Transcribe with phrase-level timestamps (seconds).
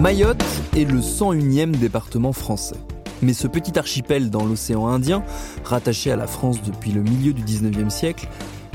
[0.00, 0.42] Mayotte
[0.74, 2.76] est le 101e département français.
[3.20, 5.22] Mais ce petit archipel dans l'océan Indien,
[5.62, 8.26] rattaché à la France depuis le milieu du 19e siècle,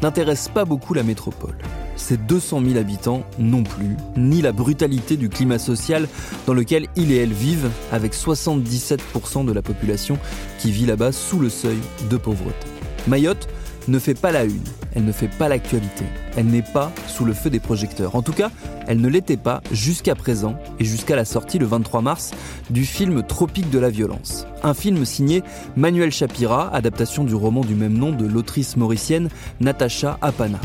[0.04, 1.58] n'intéresse pas beaucoup la métropole.
[1.96, 6.08] Ses 200 000 habitants non plus, ni la brutalité du climat social
[6.46, 10.20] dans lequel il et elle vivent, avec 77% de la population
[10.60, 12.68] qui vit là-bas sous le seuil de pauvreté.
[13.08, 13.48] Mayotte
[13.88, 14.64] ne fait pas la une,
[14.96, 16.06] elle ne fait pas l'actualité,
[16.36, 18.16] elle n'est pas sous le feu des projecteurs.
[18.16, 18.50] En tout cas,
[18.88, 22.32] elle ne l'était pas jusqu'à présent et jusqu'à la sortie le 23 mars
[22.70, 24.48] du film Tropique de la violence.
[24.64, 25.44] Un film signé
[25.76, 30.60] Manuel Chapira, adaptation du roman du même nom de l'autrice mauricienne Natacha Apana.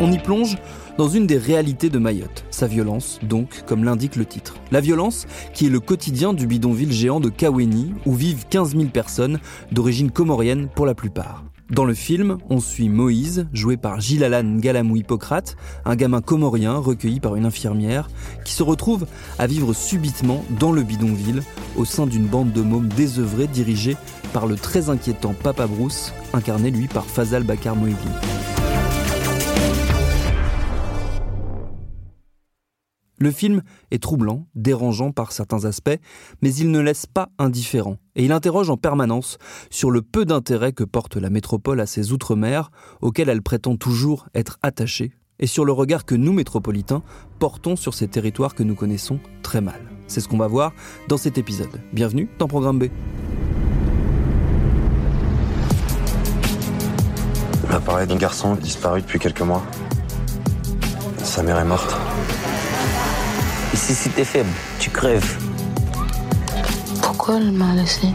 [0.00, 0.56] On y plonge
[0.98, 4.56] dans une des réalités de Mayotte, sa violence, donc, comme l'indique le titre.
[4.70, 8.84] La violence qui est le quotidien du bidonville géant de Kaweni, où vivent 15 000
[8.86, 9.38] personnes,
[9.72, 11.44] d'origine comorienne pour la plupart.
[11.68, 17.18] Dans le film, on suit Moïse, joué par Gilalan Galamou Hippocrate, un gamin comorien recueilli
[17.18, 18.08] par une infirmière,
[18.44, 19.06] qui se retrouve
[19.40, 21.42] à vivre subitement dans le bidonville,
[21.76, 23.96] au sein d'une bande de mômes désœuvrés dirigée
[24.32, 27.96] par le très inquiétant Papa Bruce, incarné lui par Fazal Bakar Moevi.
[33.18, 35.98] Le film est troublant, dérangeant par certains aspects,
[36.42, 39.38] mais il ne laisse pas indifférent, et il interroge en permanence
[39.70, 44.28] sur le peu d'intérêt que porte la métropole à ses outre-mer, auxquels elle prétend toujours
[44.34, 47.02] être attachée, et sur le regard que nous, métropolitains,
[47.38, 49.80] portons sur ces territoires que nous connaissons très mal.
[50.08, 50.72] C'est ce qu'on va voir
[51.08, 51.80] dans cet épisode.
[51.94, 52.84] Bienvenue dans Programme B.
[57.88, 59.62] On d'un garçon disparu depuis quelques mois.
[61.18, 61.96] Sa mère est morte.
[63.76, 64.48] Ici, si t'es faible,
[64.78, 65.36] tu crèves.
[67.02, 68.08] Pourquoi elle m'a laissé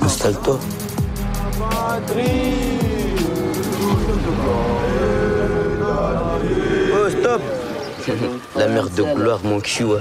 [0.00, 0.58] Installe-toi.
[6.90, 7.42] Oh, stop
[8.56, 10.00] La mère de gloire, mon cul, ouais.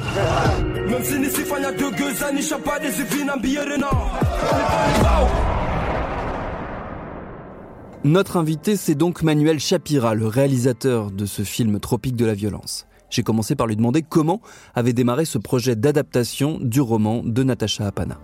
[8.05, 12.85] Notre invité, c'est donc Manuel Chapira, le réalisateur de ce film Tropique de la violence.
[13.09, 14.41] J'ai commencé par lui demander comment
[14.75, 18.19] avait démarré ce projet d'adaptation du roman de Natacha Apana.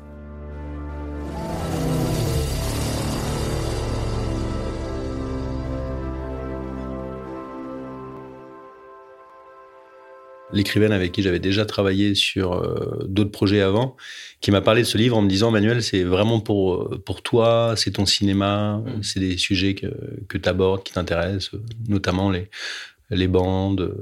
[10.56, 13.96] l'écrivaine avec qui j'avais déjà travaillé sur euh, d'autres projets avant,
[14.42, 17.22] qui m'a parlé de ce livre en me disant Manuel, c'est vraiment pour, euh, pour
[17.22, 19.04] toi, c'est ton cinéma, Mm.
[19.04, 19.88] c'est des sujets que,
[20.28, 21.52] que tu abordes, qui t'intéressent,
[21.88, 22.50] notamment les,
[23.10, 23.98] les bandes.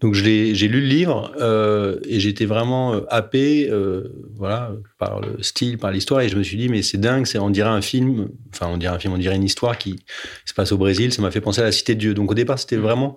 [0.00, 5.42] Donc j'ai lu le livre euh, et j'étais vraiment euh, happé euh, voilà, par le
[5.42, 8.28] style, par l'histoire et je me suis dit mais c'est dingue, on dirait un film,
[8.52, 9.96] enfin on dirait un film, on dirait une histoire qui
[10.44, 12.14] se passe au Brésil, ça m'a fait penser à la Cité de Dieu.
[12.14, 13.16] Donc au départ c'était vraiment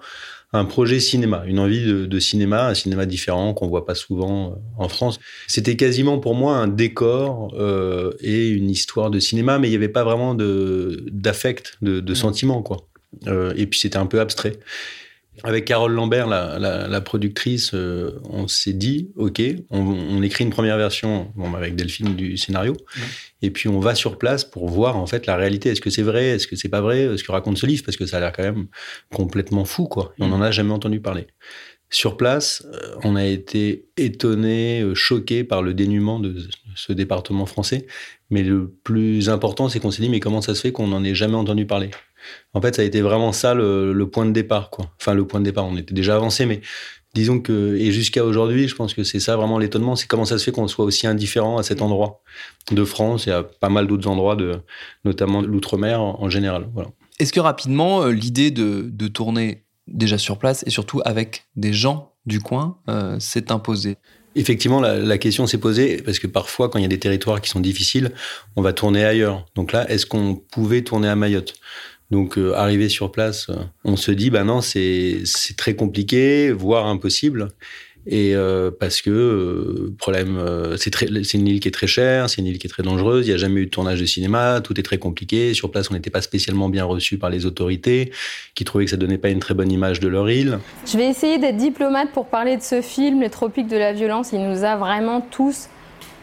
[0.53, 4.57] un projet cinéma, une envie de, de cinéma, un cinéma différent qu'on voit pas souvent
[4.77, 5.19] en France.
[5.47, 9.75] C'était quasiment pour moi un décor euh, et une histoire de cinéma, mais il n'y
[9.75, 12.87] avait pas vraiment de d'affect, de, de sentiment quoi.
[13.57, 14.53] Et puis c'était un peu abstrait.
[15.43, 20.43] Avec Carole Lambert, la, la, la productrice, euh, on s'est dit, ok, on, on, écrit
[20.43, 22.75] une première version, bon, avec Delphine du scénario,
[23.41, 25.69] et puis on va sur place pour voir en fait la réalité.
[25.69, 26.25] Est-ce que c'est vrai?
[26.25, 27.17] Est-ce que c'est pas vrai?
[27.17, 28.67] Ce que raconte ce livre, parce que ça a l'air quand même
[29.13, 30.13] complètement fou, quoi.
[30.19, 31.27] Et on n'en a jamais entendu parler.
[31.91, 36.35] sur place, euh, on a été étonné, euh, choqué par le dénuement de
[36.75, 37.87] ce département français.
[38.29, 41.03] Mais le plus important, c'est qu'on s'est dit, mais comment ça se fait qu'on n'en
[41.03, 41.89] ait jamais entendu parler?
[42.53, 44.69] En fait, ça a été vraiment ça le, point de départ.
[44.69, 44.91] Quoi.
[44.99, 46.61] Enfin, le point de départ, on était déjà avancé, mais
[47.13, 50.37] disons que, et jusqu'à aujourd'hui, je pense que c'est ça vraiment l'étonnement, c'est comment ça
[50.37, 52.21] se fait qu'on soit aussi indifférent à cet endroit
[52.71, 54.59] de France et à pas mal d'autres endroits, de,
[55.05, 56.67] notamment l'outre-mer en, général.
[56.73, 56.89] Voilà.
[57.19, 62.13] Est-ce que rapidement, euh, l'idée de, tourner déjà sur place et surtout avec des gens
[62.25, 63.97] du coin euh, s'est imposée?
[64.35, 67.49] Effectivement, la, question s'est posée parce que parfois, quand il y a des territoires qui
[67.49, 68.11] sont difficiles,
[68.55, 69.45] on va tourner ailleurs.
[69.55, 71.55] Donc là, est-ce qu'on pouvait tourner à Mayotte?
[72.11, 73.51] Donc, euh, arrivé sur place,
[73.83, 75.23] on se dit, bah non, c'est
[75.57, 77.49] très compliqué, voire impossible.
[78.07, 82.41] Et euh, parce que euh, problème, euh, c'est une île qui est très chère, c'est
[82.41, 83.27] une île qui est très dangereuse.
[83.27, 85.53] Il n'y a jamais eu de tournage de cinéma, tout est très compliqué.
[85.53, 88.11] Sur place, on n'était pas spécialement bien reçu par les autorités,
[88.55, 90.59] qui trouvaient que ça donnait pas une très bonne image de leur île.
[90.87, 94.31] Je vais essayer d'être diplomate pour parler de ce film, Les Tropiques de la violence.
[94.33, 95.67] Il nous a vraiment tous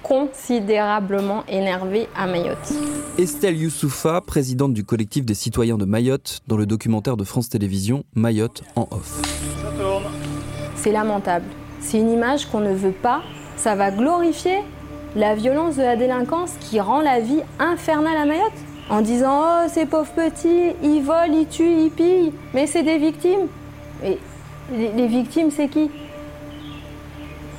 [0.06, 2.72] considérablement énervés à Mayotte.
[3.18, 8.04] Estelle Youssoufa, présidente du collectif des citoyens de Mayotte, dans le documentaire de France Télévisions
[8.14, 9.20] Mayotte en off.
[10.76, 11.46] C'est lamentable.
[11.80, 13.22] C'est une image qu'on ne veut pas.
[13.56, 14.58] Ça va glorifier
[15.16, 18.52] la violence de la délinquance qui rend la vie infernale à Mayotte.
[18.88, 22.98] En disant Oh, ces pauvres petits, ils volent, ils tuent, ils pillent, mais c'est des
[22.98, 23.48] victimes.
[24.04, 24.18] Et
[24.72, 25.90] les victimes, c'est qui?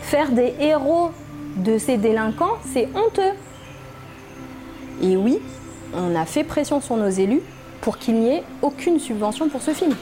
[0.02, 1.12] Faire des héros
[1.64, 3.34] de ces délinquants, c'est honteux.
[5.02, 5.40] Et oui,
[5.94, 7.42] on a fait pression sur nos élus
[7.82, 9.94] pour qu'il n'y ait aucune subvention pour ce film.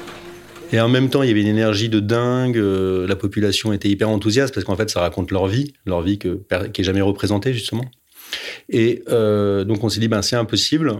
[0.71, 2.57] Et en même temps, il y avait une énergie de dingue.
[2.57, 6.17] Euh, la population était hyper enthousiaste parce qu'en fait, ça raconte leur vie, leur vie
[6.17, 7.85] qui est jamais représentée justement.
[8.69, 10.93] Et euh, donc, on s'est dit, ben c'est impossible,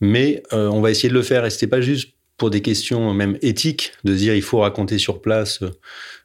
[0.00, 1.44] mais euh, on va essayer de le faire.
[1.44, 5.20] Et c'était pas juste pour des questions même éthiques de dire il faut raconter sur
[5.20, 5.60] place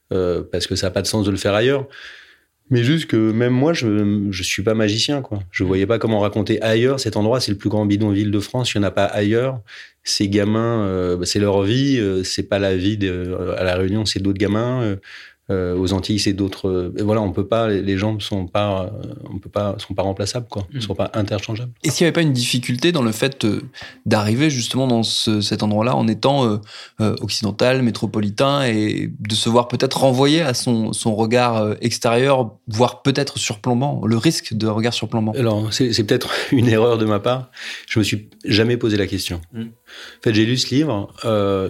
[0.09, 1.87] parce que ça n'a pas de sens de le faire ailleurs.
[2.69, 5.39] Mais juste que même moi, je je suis pas magicien, quoi.
[5.51, 6.99] Je voyais pas comment raconter ailleurs.
[6.99, 8.73] Cet endroit, c'est le plus grand bidonville de France.
[8.73, 9.61] Il y en a pas ailleurs.
[10.03, 11.97] Ces gamins, euh, bah, c'est leur vie.
[11.99, 14.97] Euh, c'est pas la vie de, à la Réunion, c'est d'autres gamins.
[15.49, 16.67] Euh, aux Antilles, c'est d'autres.
[16.67, 17.69] Euh, voilà, on peut pas.
[17.69, 20.67] Les gens sont pas, euh, on peut pas, sont pas remplaçables, quoi.
[20.73, 20.81] Ils mm.
[20.81, 21.71] sont pas interchangeables.
[21.85, 23.47] Est-ce qu'il n'y avait pas une difficulté dans le fait
[24.05, 26.59] d'arriver justement dans cet endroit-là en étant
[26.99, 33.39] occidental, métropolitain et de se voir peut-être renvoyer à son, son regard extérieur, voire peut-être
[33.39, 35.31] surplombant, le risque de regard surplombant?
[35.33, 37.51] Alors, c'est peut-être une erreur de ma part.
[37.87, 39.41] Je me suis jamais posé la question.
[39.53, 39.61] Mm.
[39.61, 41.13] En fait, j'ai lu ce livre.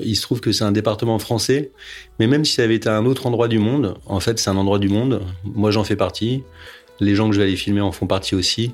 [0.03, 1.71] il se trouve que c'est un département français
[2.19, 4.57] mais même si ça avait été un autre endroit du monde, en fait, c'est un
[4.57, 5.21] endroit du monde.
[5.43, 6.43] Moi, j'en fais partie.
[6.99, 8.73] Les gens que je vais aller filmer en font partie aussi.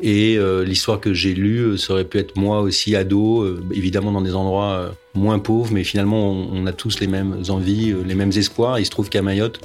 [0.00, 3.64] Et euh, l'histoire que j'ai lue, euh, ça aurait pu être moi aussi ado, euh,
[3.72, 8.16] évidemment dans des endroits moins pauvres, mais finalement on, a tous les mêmes envies, les
[8.16, 8.80] mêmes espoirs.
[8.80, 9.60] Il se trouve qu'à Mayotte,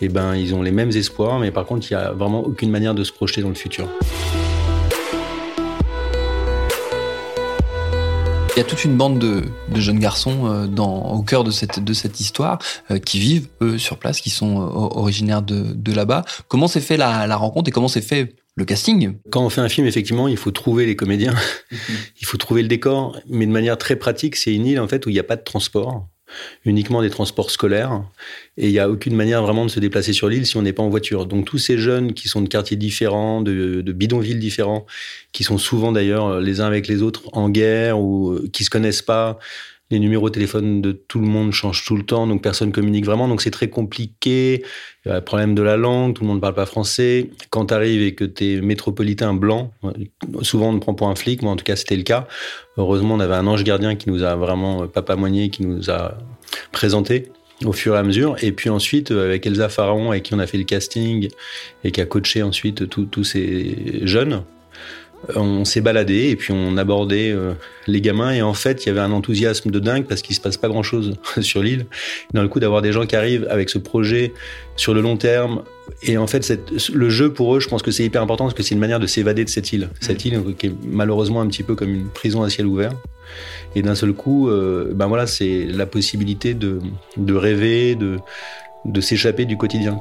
[0.00, 2.70] eh ben, ils ont les mêmes espoirs, mais par contre il n'y a vraiment aucune
[2.70, 3.86] manière de se projeter dans le futur.
[8.56, 9.44] Il y a toute une bande de,
[9.76, 12.58] jeunes garçons euh, dans, au cœur de cette, de cette histoire
[12.90, 16.24] euh, qui vivent, eux, sur place, qui sont euh, originaires de, de là-bas.
[16.48, 19.14] Comment s'est fait la, la rencontre et comment s'est fait le casting?
[19.30, 21.34] Quand on fait un film, effectivement, il faut trouver les comédiens,
[22.20, 25.06] il faut trouver le décor, mais de manière très pratique, c'est une île en fait
[25.06, 26.08] où il n'y a pas de transport
[26.64, 28.02] uniquement des transports scolaires.
[28.56, 30.72] Et il n'y a aucune manière vraiment de se déplacer sur l'île si on n'est
[30.72, 31.26] pas en voiture.
[31.26, 34.86] Donc tous ces jeunes qui sont de quartiers différents, de, bidonvilles différents,
[35.32, 38.70] qui sont souvent d'ailleurs les uns avec les autres en guerre ou euh, qui se
[38.70, 39.38] connaissent pas,
[39.90, 43.04] les numéros de téléphone de tout le monde changent tout le temps, donc personne communique
[43.04, 44.62] vraiment, donc c'est très compliqué.
[45.04, 47.30] Il y a le problème de la langue, tout le monde ne parle pas français.
[47.50, 49.72] Quand tu arrives et que tu es métropolitain blanc,
[50.42, 52.28] souvent on te prend pour un flic, moi en tout cas c'était le cas.
[52.76, 56.16] Heureusement, on avait un ange gardien qui nous a vraiment, papa moigné, qui nous a
[56.72, 57.26] présenté
[57.64, 58.36] au fur et à mesure.
[58.42, 61.28] Et puis ensuite, avec Elsa Pharaon, avec qui on a fait le casting
[61.84, 64.44] et qui a coaché ensuite tous ces jeunes,
[65.34, 67.52] on s'est baladé et puis on abordait euh,
[67.86, 70.40] les gamins et en fait il y avait un enthousiasme de dingue parce qu'il se
[70.40, 71.86] passe pas grand chose sur l'île.
[72.32, 74.32] Dans le coup d'avoir des gens qui arrivent avec ce projet
[74.76, 75.62] sur le long terme
[76.02, 76.52] et en fait
[76.92, 79.00] le jeu pour eux je pense que c'est hyper important parce que c'est une manière
[79.00, 79.90] de s'évader de cette île.
[80.00, 82.92] Cette île qui est malheureusement un petit peu comme une prison à ciel ouvert.
[83.76, 86.80] Et d'un seul coup, euh, ben voilà, c'est la possibilité de,
[87.16, 88.18] de rêver, de,
[88.84, 89.96] de s'échapper du quotidien.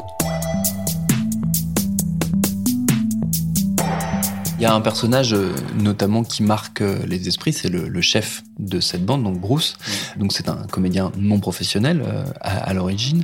[4.59, 8.43] Il y a un personnage euh, notamment qui marque euh, les esprits, c'est le, chef
[8.59, 9.77] de cette bande, donc Bruce.
[10.17, 13.23] Donc c'est un comédien non professionnel euh, à, l'origine.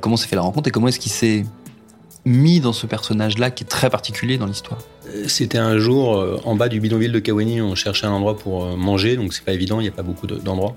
[0.00, 1.44] comment s'est fait la rencontre et comment est-ce qu'il s'est
[2.24, 4.78] mis dans ce personnage-là qui est très particulier dans l'histoire?
[5.26, 9.16] C'était un jour en bas du bidonville de Kaweni, on cherchait un endroit pour manger,
[9.16, 10.76] donc c'est pas évident, il n'y a pas beaucoup d'endroits.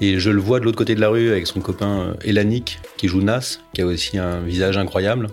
[0.00, 3.08] Et je le vois de l'autre côté de la rue avec son copain Elanic, qui
[3.08, 5.28] joue Nas, qui a aussi un visage incroyable.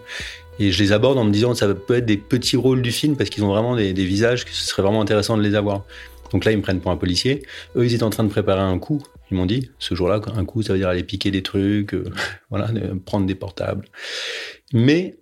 [0.59, 2.91] Et je les aborde en me disant que ça peut être des petits rôles du
[2.91, 5.85] film parce qu'ils ont vraiment des, visages que ce serait vraiment intéressant de les avoir.
[6.31, 7.43] Donc là, ils me prennent pour un policier.
[7.75, 9.01] Eux, ils étaient en train de préparer un coup.
[9.31, 12.05] Ils m'ont dit, ce jour-là, un coup, ça veut dire aller piquer des trucs, euh,
[12.49, 12.69] voilà,
[13.05, 13.85] prendre des portables.
[14.73, 15.17] Mais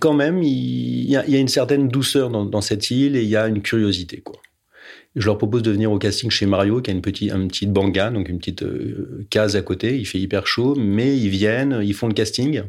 [0.00, 3.48] quand même, il y, a, une certaine douceur dans, cette île et il y a
[3.48, 4.36] une curiosité, quoi.
[5.16, 7.72] Je leur propose de venir au casting chez Mario, qui a une petite, une petite
[7.72, 9.98] banga, donc une petite euh, case à côté.
[9.98, 12.62] Il fait hyper chaud, mais ils viennent, ils font le casting.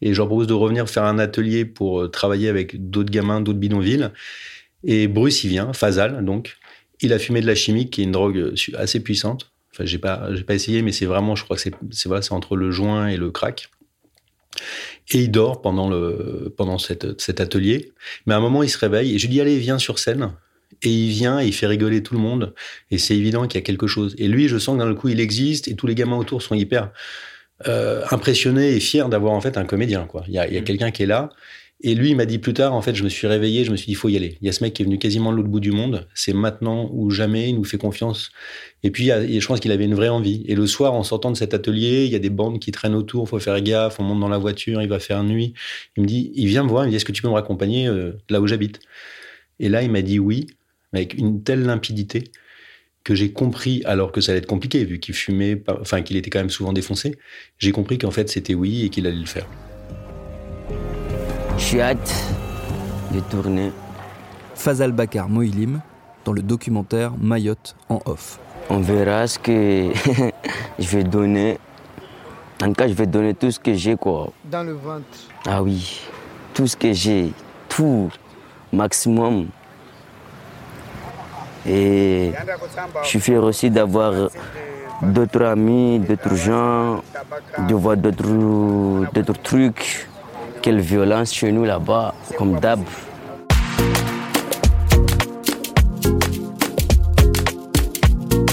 [0.00, 3.40] Et je leur propose de revenir faire un atelier pour euh, travailler avec d'autres gamins,
[3.40, 4.10] d'autres bidonvilles.
[4.84, 6.56] Et Bruce, il vient, Fazal, donc.
[7.04, 9.50] Il a fumé de la chimie, qui est une drogue euh, assez puissante.
[9.72, 12.22] Enfin, j'ai pas, j'ai pas essayé, mais c'est vraiment, je crois que c'est, c'est, voilà,
[12.22, 13.70] c'est entre le joint et le crack.
[15.10, 17.92] Et il dort pendant, le, pendant cet atelier.
[18.26, 20.32] Mais à un moment, il se réveille et je lui dis Allez, viens sur scène.
[20.82, 22.54] Et il vient et il fait rigoler tout le monde.
[22.90, 24.14] Et c'est évident qu'il y a quelque chose.
[24.18, 26.42] Et lui, je sens que dans le coup, il existe et tous les gamins autour
[26.42, 26.90] sont hyper
[27.68, 30.06] euh, impressionné et fier d'avoir en fait un comédien.
[30.06, 30.24] Quoi.
[30.28, 30.64] Il y a, mm.
[30.64, 31.30] quelqu'un qui est là.
[31.84, 33.76] Et lui, il m'a dit plus tard, en fait, je me suis réveillé, je me
[33.76, 34.38] suis dit, il faut y aller.
[34.40, 36.06] Il y a ce mec qui est venu quasiment de l'autre bout du monde.
[36.14, 38.30] C'est maintenant ou jamais, il nous fait confiance.
[38.84, 40.44] Et puis, je pense qu'il avait une vraie envie.
[40.46, 42.94] Et le soir, en sortant de cet atelier, il y a des bandes qui traînent
[42.94, 45.54] autour, il faut faire gaffe, on monte dans la voiture, il va faire nuit.
[45.96, 47.34] Il me dit, il vient me voir, il me dit, est-ce que tu peux me
[47.34, 48.78] raccompagner euh, là où j'habite?
[49.58, 50.46] Et là, il m'a dit oui,
[50.92, 52.24] avec une telle limpidité
[53.04, 56.30] que j'ai compris, alors que ça allait être compliqué, vu qu'il fumait, enfin qu'il était
[56.30, 57.18] quand même souvent défoncé,
[57.58, 59.46] j'ai compris qu'en fait c'était oui et qu'il allait le faire.
[61.58, 62.14] J'ai hâte
[63.12, 63.72] de tourner.
[64.54, 65.80] Fazal Bakar Moïlim
[66.24, 68.38] dans le documentaire Mayotte en off.
[68.70, 69.90] On verra ce que
[70.78, 71.58] je vais donner.
[72.62, 74.32] En tout cas, je vais donner tout ce que j'ai, quoi.
[74.44, 75.04] Dans le ventre.
[75.46, 76.00] Ah oui,
[76.54, 77.32] tout ce que j'ai,
[77.68, 78.08] tout,
[78.72, 79.48] maximum.
[81.66, 82.32] Et
[83.02, 84.12] je suis fier aussi d'avoir
[85.02, 87.02] d'autres amis, d'autres gens,
[87.68, 90.08] de voir d'autres trucs.
[90.60, 92.80] Quelle violence chez nous là-bas, comme d'hab.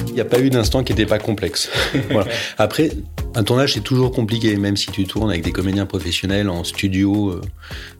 [0.07, 1.69] Il n'y a pas eu d'instant qui n'était pas complexe.
[2.57, 2.91] Après,
[3.35, 7.29] un tournage, c'est toujours compliqué, même si tu tournes avec des comédiens professionnels en studio
[7.29, 7.41] euh,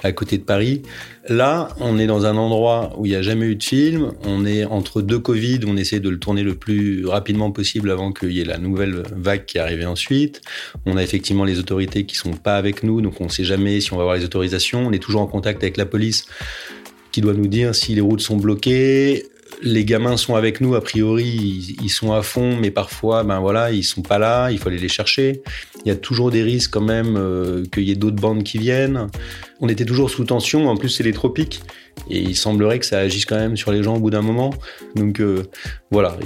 [0.03, 0.81] à côté de Paris.
[1.27, 4.12] Là, on est dans un endroit où il n'y a jamais eu de film.
[4.25, 8.12] On est entre deux Covid, on essaie de le tourner le plus rapidement possible avant
[8.12, 10.41] qu'il y ait la nouvelle vague qui est ensuite.
[10.86, 13.79] On a effectivement les autorités qui sont pas avec nous, donc on ne sait jamais
[13.81, 14.88] si on va avoir les autorisations.
[14.88, 16.25] On est toujours en contact avec la police
[17.12, 19.25] qui doit nous dire si les routes sont bloquées,
[19.62, 23.72] les gamins sont avec nous, a priori, ils, sont à fond, mais parfois, ben voilà,
[23.72, 25.42] ils sont pas là, il faut aller les chercher.
[25.86, 28.58] Il y a toujours des risques quand même euh, qu'il y ait d'autres bandes qui
[28.58, 29.08] viennent.
[29.60, 31.62] On était toujours sous tension, en plus c'est les tropiques,
[32.10, 34.54] et il semblerait que ça agisse quand même sur les gens au bout d'un moment.
[34.96, 35.44] Donc euh,
[35.92, 36.18] voilà,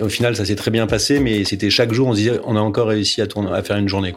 [0.00, 2.56] au, final, ça s'est très bien passé, mais c'était chaque jour, on se disait, on
[2.56, 4.14] a encore réussi à, faire une journée.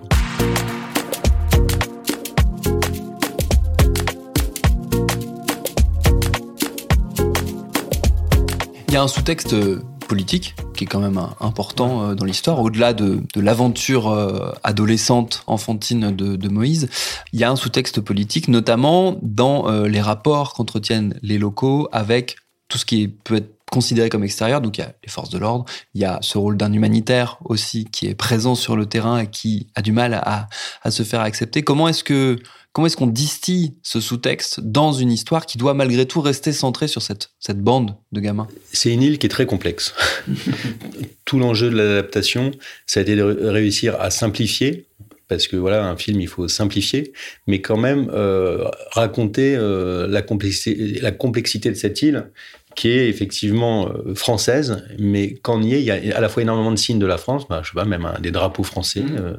[9.00, 13.22] A un sous-texte euh, politique qui est quand même important euh, dans l'histoire, au-delà de,
[13.36, 16.90] l'aventure euh, adolescente, enfantine de, Moïse.
[17.32, 22.38] Il y a un sous-texte politique, notamment dans les rapports qu'entretiennent les locaux avec
[22.68, 24.62] tout ce qui peut être considéré comme extérieur.
[24.62, 27.38] Donc il y a les forces de l'ordre, il y a ce rôle d'un humanitaire
[27.46, 30.48] aussi qui est présent sur le terrain et qui a du mal à,
[30.82, 31.62] à se faire accepter.
[31.62, 32.38] Comment est-ce que
[32.72, 36.88] Comment est-ce qu'on distille ce sous-texte dans une histoire qui doit malgré tout rester centrée
[36.88, 38.48] sur cette, cette bande de gamins?
[38.72, 39.94] C'est une île qui est très complexe.
[41.26, 42.52] tout l'enjeu de l'adaptation,
[42.86, 44.86] ça a été de réussir à simplifier
[45.30, 47.14] parce que voilà, un film, il faut simplifier,
[47.48, 52.32] mais quand même euh, raconter euh, la, complexité, la complexité de cette île
[52.80, 56.30] qui est effectivement euh, française, mais quand on y est, il y a à la
[56.30, 59.02] fois énormément de signes de la France, bah, je sais pas, même des drapeaux français,
[59.02, 59.18] mmh.
[59.20, 59.34] euh,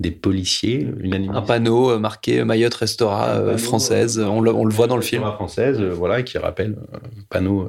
[0.00, 4.86] des policiers, une Un panneau euh, marqué Mayotte Restaura française, on le, on le, voit
[4.86, 5.22] dans le film.
[5.22, 7.68] Française, voilà, qui rappelle un panneau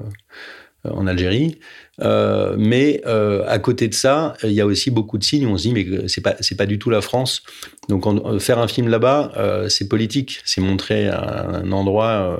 [0.84, 1.60] en Algérie.
[2.02, 5.50] Euh, mais euh, à côté de ça, il y a aussi beaucoup de signes où
[5.50, 7.44] on se dit mais c'est pas c'est pas du tout la France.
[7.90, 9.32] Donc euh, faire un film là-bas,
[9.68, 12.40] c'est politique, c'est montrer un, endroit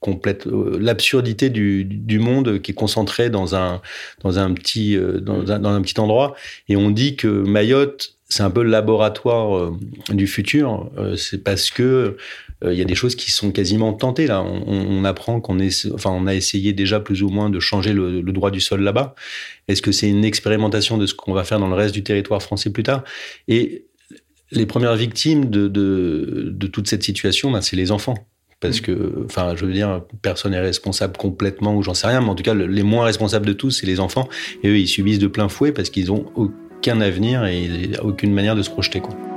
[0.00, 3.80] complète l'absurdité du, du, monde qui est concentré dans un
[4.22, 6.34] dans un petit dans un, dans un petit endroit.
[6.68, 9.72] Et on dit que Mayotte c'est un peu le laboratoire
[10.10, 10.90] du futur.
[11.16, 12.18] c'est parce que
[12.64, 14.42] il y a des choses qui sont quasiment tentées là.
[14.42, 17.92] On, on apprend qu'on est, enfin, on a essayé déjà plus ou moins de changer
[17.92, 19.14] le, le droit du sol là-bas.
[19.68, 22.42] Est-ce que c'est une expérimentation de ce qu'on va faire dans le reste du territoire
[22.42, 23.04] français plus tard?
[23.46, 23.84] Et
[24.50, 28.14] les premières victimes de, de, toute cette situation, ben, c'est les enfants.
[28.60, 32.28] Parce que, enfin, je veux dire, personne n'est responsable complètement, ou j'en sais rien, mais
[32.28, 34.28] en tout cas, les moins responsables de tous, c'est les enfants.
[34.64, 38.56] Et eux, ils subissent de plein fouet parce qu'ils ont aucun avenir et aucune manière
[38.56, 39.00] de se projeter.
[39.00, 39.27] Quoi.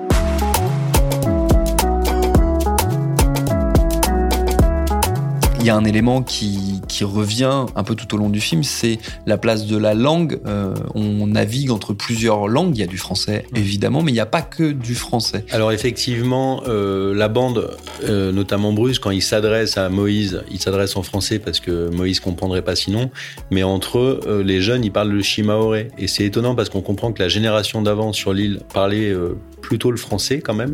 [5.62, 8.63] Il y a un élément qui, qui, revient un peu tout au long du film,
[8.63, 10.39] c'est la place de la langue.
[10.48, 12.75] Euh, on navigue entre plusieurs langues.
[12.75, 15.46] Il y a du français, évidemment, mais il n'y a pas que du français.
[15.51, 20.96] Alors effectivement, euh, la bande, euh, notamment Bruce, quand il s'adresse à Moïse, il s'adresse
[20.96, 23.12] en français parce que Moïse comprendrait pas sinon.
[23.51, 25.89] Mais entre eux, les jeunes, ils parlent le shimaoré.
[26.00, 29.13] Et c'est étonnant parce qu'on comprend que la génération d'avant sur l'île parlait
[29.62, 30.74] plutôt le français quand même.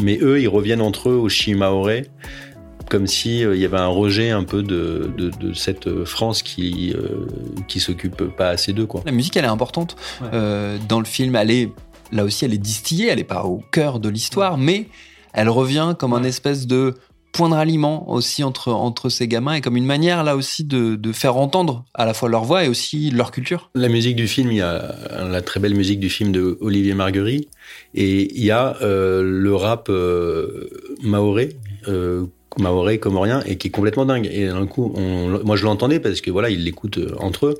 [0.00, 2.04] mais eux, ils reviennent entre eux au shimaoré
[2.88, 6.42] comme si euh, il y avait un rejet un peu de, de, de cette France
[6.42, 7.26] qui euh,
[7.68, 9.02] qui s'occupe pas assez d'eux quoi.
[9.06, 9.96] La musique elle est importante
[10.32, 11.72] euh, dans le film, elle est
[12.12, 14.88] là aussi elle est distillée, elle est pas au cœur de l'histoire, mais
[15.32, 16.94] elle revient comme un espèce de
[17.36, 20.96] point de ralliement aussi entre entre ces gamins et comme une manière là aussi de,
[20.96, 23.70] de faire entendre à la fois leur voix et aussi leur culture.
[23.74, 26.94] La musique du film, il y a la très belle musique du film de Olivier
[26.94, 27.50] Marguerite
[27.94, 30.70] et il y a euh, le rap euh,
[31.02, 31.50] maoré
[31.88, 32.24] euh,
[32.58, 34.28] maoré, comorien, et qui est complètement dingue.
[34.32, 37.54] Et d'un coup, on, moi je l'entendais parce que voilà, ils l'écoutent euh, entre eux.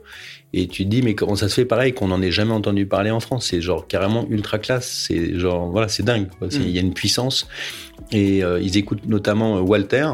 [0.52, 2.86] Et tu te dis, mais comment ça se fait pareil qu'on n'en ait jamais entendu
[2.86, 3.48] parler en France?
[3.50, 5.06] C'est genre carrément ultra classe.
[5.06, 6.28] C'est genre, voilà, c'est dingue.
[6.40, 6.48] Mm.
[6.52, 7.46] Il y a une puissance.
[8.12, 10.08] Et euh, ils écoutent notamment euh, Walter,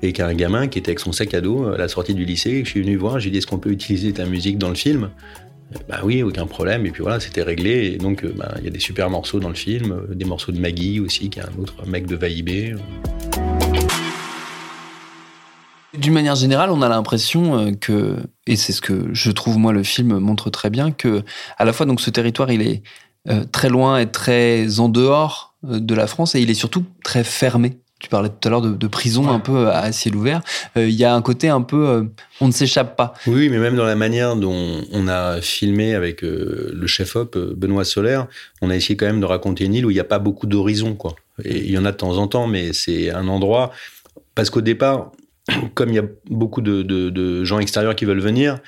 [0.00, 2.14] et qui est un gamin qui était avec son sac à dos à la sortie
[2.14, 2.62] du lycée.
[2.64, 5.10] Je suis venu voir, j'ai dit, est-ce qu'on peut utiliser ta musique dans le film?
[5.88, 6.86] Bah oui, aucun problème.
[6.86, 7.92] Et puis voilà, c'était réglé.
[7.94, 10.60] Et donc, bah, il y a des super morceaux dans le film, des morceaux de
[10.60, 12.74] Maggie aussi, qui est un autre mec de Vaïbé.
[15.94, 19.72] D'une manière générale, on a l'impression euh, que, et c'est ce que je trouve moi
[19.72, 21.22] le film montre très bien, que
[21.58, 22.82] à la fois donc ce territoire il est
[23.28, 26.84] euh, très loin et très en dehors euh, de la France et il est surtout
[27.04, 27.78] très fermé.
[28.00, 30.42] Tu parlais tout à l'heure de, prison un peu à ciel ouvert.
[30.74, 33.14] Il y a un côté un peu, on ne s'échappe pas.
[33.28, 38.26] Oui, mais même dans la manière dont on a filmé avec le chef-op Benoît Solaire,
[38.60, 40.48] on a essayé quand même de raconter une île où il n'y a pas beaucoup
[40.48, 41.14] d'horizons, quoi.
[41.44, 43.70] Et il y en a de temps en temps, mais c'est un endroit
[44.34, 45.12] parce qu'au départ,
[45.74, 48.58] comme il y a beaucoup de, de, de, gens extérieurs qui veulent venir,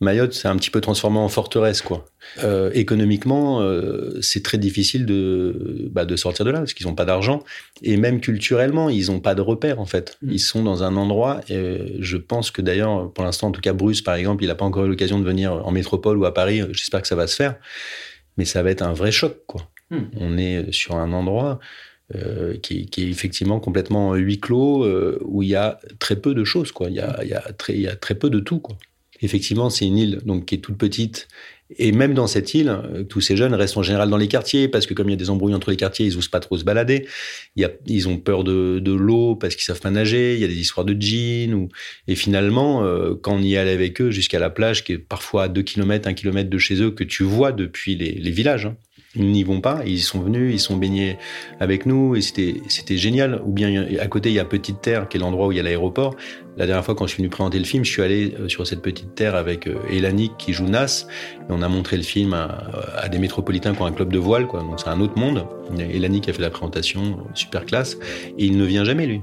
[0.00, 2.06] Mayotte s'est un petit peu transformé en forteresse, quoi.
[2.42, 6.94] Euh, économiquement, euh, c'est très difficile de, bah, de sortir de là parce qu'ils n'ont
[6.94, 7.42] pas d'argent
[7.82, 10.16] et même culturellement, ils n'ont pas de repères en fait.
[10.22, 10.32] Mm.
[10.32, 11.42] Ils sont dans un endroit.
[11.50, 14.54] Et je pense que d'ailleurs, pour l'instant, en tout cas, Bruce, par exemple, il n'a
[14.54, 16.62] pas encore eu l'occasion de venir en métropole ou à Paris.
[16.70, 17.56] J'espère que ça va se faire,
[18.38, 19.68] mais ça va être un vrai choc, quoi.
[19.90, 19.98] Mm.
[20.16, 21.60] On est sur un endroit
[22.16, 26.42] euh, qui, est effectivement complètement huis clos, euh, où il y a très peu de
[26.42, 26.88] choses, quoi.
[26.88, 28.76] Il y a, très, peu de tout, quoi.
[29.22, 31.28] Effectivement, c'est une île donc qui est toute petite.
[31.78, 34.66] Et même dans cette île, euh, tous ces jeunes restent en général dans les quartiers
[34.66, 36.58] parce que comme il y a des embrouilles entre les quartiers, ils osent pas trop
[36.58, 37.06] se balader.
[37.86, 40.34] Ils ont peur de, l'eau parce qu'ils savent pas nager.
[40.34, 41.68] Il y a des histoires de jeans.
[42.08, 42.82] Et finalement,
[43.22, 46.08] quand on y allait avec eux jusqu'à la plage, qui est parfois à 2 km,
[46.08, 48.76] 1 km de chez eux, que tu vois depuis les, les villages, hein,
[49.14, 49.80] ils n'y vont pas.
[49.86, 51.18] Ils sont venus, ils sont baignés
[51.58, 53.42] avec nous et c'était génial.
[53.44, 55.60] Ou bien à côté il y a Petite Terre, qui est l'endroit où il y
[55.60, 56.14] a l'aéroport.
[56.56, 58.66] La dernière fois quand je suis venu présenter le film, je suis allé euh, sur
[58.66, 61.06] cette petite terre avec euh, Elanic qui joue Nas
[61.48, 64.60] on a montré le film à, des métropolitains qui un club de voile quoi.
[64.60, 65.46] Donc c'est un autre monde.
[65.78, 67.96] Elanic a fait la présentation super classe
[68.38, 69.22] et il ne vient jamais lui.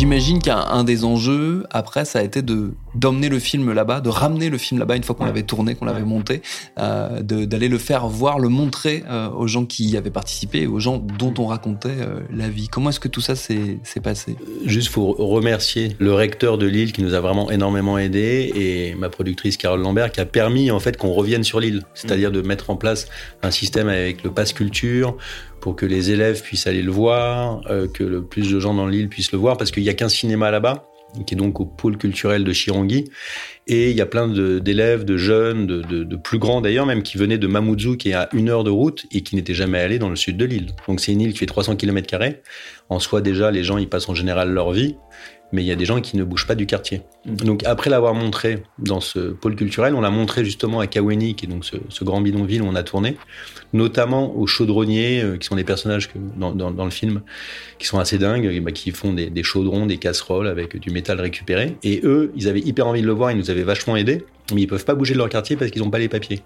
[0.00, 4.50] J'imagine qu'un des enjeux, après, ça a été de d'emmener le film là-bas, de ramener
[4.50, 6.42] le film là-bas une fois qu'on l'avait tourné, qu'on l'avait monté,
[6.78, 10.80] euh, d'aller le faire voir, le montrer euh, aux gens qui y avaient participé, aux
[10.80, 12.68] gens dont on racontait euh, la vie.
[12.68, 14.36] Comment est-ce que tout ça s'est passé?
[14.64, 19.08] Juste pour remercier le recteur de Lille qui nous a vraiment énormément aidé et ma
[19.08, 22.70] productrice Carole Lambert qui a permis en fait qu'on revienne sur l'île, c'est-à-dire de mettre
[22.70, 23.08] en place
[23.42, 25.16] un système avec le pass culture,
[25.60, 28.86] pour que les élèves puissent aller le voir, euh, que le plus de gens dans
[28.86, 30.89] l'île puissent le voir, parce qu'il n'y a qu'un cinéma là-bas,
[31.26, 33.10] qui est donc au pôle culturel de Chirangui.
[33.66, 37.38] Et il y a plein d'élèves, de, jeunes, de, plus grands d'ailleurs, même qui venaient
[37.38, 40.08] de Mamoudzou, qui est à une heure de route et qui n'étaient jamais allés dans
[40.08, 40.70] le sud de l'île.
[40.88, 42.18] Donc c'est une île qui fait 300 km.
[42.88, 44.96] En soi, déjà, les gens, ils passent en général leur vie
[45.52, 47.02] mais il y a des gens qui ne bougent pas du quartier.
[47.26, 47.36] Mm.
[47.36, 51.46] Donc après l'avoir montré dans ce pôle culturel, on l'a montré justement à Kaweni, qui
[51.46, 53.16] est donc ce, grand bidonville où on a tourné,
[53.72, 57.22] notamment aux chaudronniers, euh, qui sont des personnages que, dans, dans, le film,
[57.78, 61.20] qui sont assez dingues, bah, qui font des, des, chaudrons, des casseroles avec du métal
[61.20, 61.76] récupéré.
[61.82, 64.24] Et eux, ils avaient hyper envie de le voir, ils nous avaient vachement aidés.
[64.54, 66.40] Mais ils peuvent pas bouger de leur quartier parce qu'ils n'ont pas les papiers.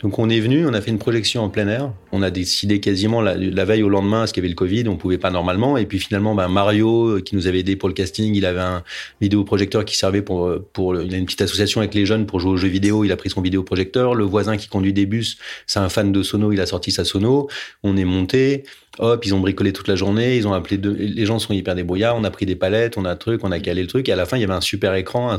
[0.00, 1.92] Donc on est venu, on a fait une projection en plein air.
[2.12, 4.96] On a décidé quasiment la, veille au lendemain, parce qu'il y avait le Covid, on
[4.96, 5.76] pouvait pas normalement.
[5.76, 8.60] Et puis finalement, ben Mario, euh, qui nous avait aidé pour le casting, il avait
[8.60, 8.82] un
[9.20, 10.68] vidéoprojecteur qui servait pour, euh,
[11.04, 13.04] il a une petite association avec les jeunes pour jouer aux jeux vidéo.
[13.04, 14.14] Il a pris son vidéoprojecteur.
[14.14, 17.04] Le voisin qui conduit des bus, c'est un fan de sono, il a sorti sa
[17.04, 17.48] sono.
[17.82, 18.64] On est monté.
[18.98, 22.14] Hop, ils ont bricolé toute la journée, ils ont appelé les gens sont hyper débrouillards,
[22.16, 24.12] on a pris des palettes, on a un truc, on a calé le truc, et
[24.12, 25.38] à la fin, il y avait un super écran, un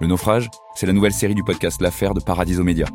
[0.00, 2.86] Le naufrage, c'est la nouvelle série du podcast L'affaire de Paradiso Média.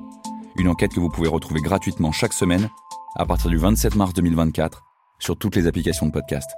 [0.57, 2.69] Une enquête que vous pouvez retrouver gratuitement chaque semaine
[3.15, 4.81] à partir du 27 mars 2024
[5.19, 6.49] sur toutes les applications de podcast.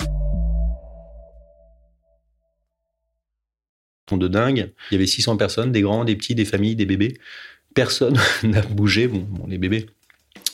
[4.12, 4.71] de dingue.
[4.91, 7.17] Il y avait 600 personnes, des grands, des petits, des familles, des bébés.
[7.73, 9.08] Personne n'a bougé.
[9.08, 9.88] bon, les bébés,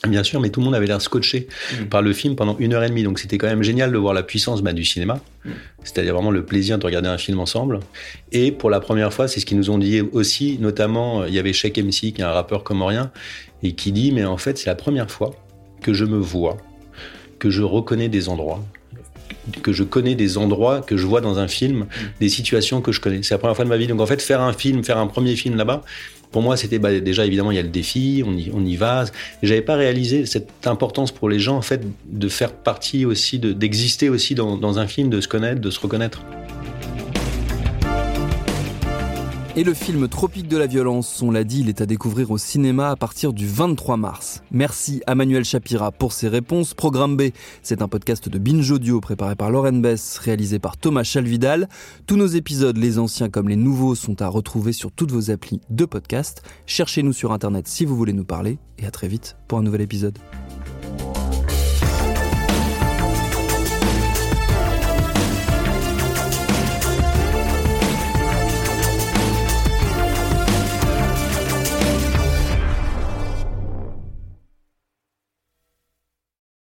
[0.07, 1.85] Bien sûr, mais tout le monde avait l'air scotché mm.
[1.85, 3.03] par le film pendant une heure et demie.
[3.03, 5.19] Donc c'était quand même génial de voir la puissance bah, du cinéma.
[5.45, 5.49] Mm.
[5.83, 7.79] C'est-à-dire vraiment le plaisir de regarder un film ensemble.
[8.31, 11.39] Et pour la première fois, c'est ce qu'ils nous ont dit aussi, notamment, il y
[11.39, 13.11] avait Sheikh MC, qui est un rappeur comorien,
[13.61, 15.35] et qui dit, mais en fait, c'est la première fois
[15.83, 16.57] que je me vois,
[17.37, 18.63] que je reconnais des endroits,
[19.61, 21.87] que je connais des endroits que je vois dans un film, mm.
[22.19, 23.21] des situations que je connais.
[23.21, 23.85] C'est la première fois de ma vie.
[23.85, 25.83] Donc en fait, faire un film, faire un premier film là-bas,
[26.31, 28.75] pour moi, c'était bah, déjà évidemment il y a le défi, on y, on y
[28.75, 29.05] va.
[29.43, 34.09] J'avais pas réalisé cette importance pour les gens en fait de faire partie aussi, d'exister
[34.09, 36.21] aussi dans, dans un film, de se connaître, de se reconnaître.
[39.57, 42.37] Et le film Tropique de la violence, on l'a dit, il est à découvrir au
[42.37, 44.43] cinéma à partir du 23 mars.
[44.49, 46.73] Merci à Manuel Chapira pour ses réponses.
[46.73, 51.03] Programme B, c'est un podcast de Binge Audio préparé par Lauren Bess, réalisé par Thomas
[51.03, 51.67] Chalvidal.
[52.07, 55.59] Tous nos épisodes, les anciens comme les nouveaux, sont à retrouver sur toutes vos applis
[55.69, 56.43] de podcast.
[56.65, 59.81] Cherchez-nous sur Internet si vous voulez nous parler et à très vite pour un nouvel
[59.81, 60.17] épisode.